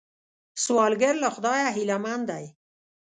[0.63, 2.45] سوالګر له خدایه هیلمن دی